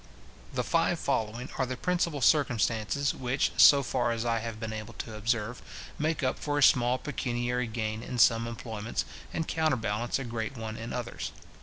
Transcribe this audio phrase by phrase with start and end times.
[0.51, 4.95] The five following are the principal circumstances which, so far as I have been able
[4.95, 5.61] to observe,
[5.99, 10.75] make up for a small pecuniary gain in some employments, and counterbalance a great one
[10.75, 11.31] in others.